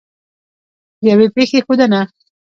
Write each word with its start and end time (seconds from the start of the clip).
د 1.01 1.01
یوې 1.11 1.27
پېښې 1.35 1.59
ښودنه 1.65 2.01